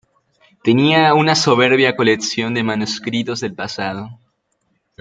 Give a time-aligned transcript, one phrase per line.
[0.63, 4.17] Tenía una soberbia colección de manuscritos del pasado.